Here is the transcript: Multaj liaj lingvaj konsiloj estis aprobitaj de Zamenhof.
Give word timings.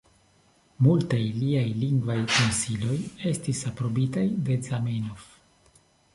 Multaj 0.85 1.19
liaj 1.41 1.65
lingvaj 1.81 2.15
konsiloj 2.37 2.97
estis 3.33 3.61
aprobitaj 3.75 4.27
de 4.51 4.59
Zamenhof. 4.71 5.31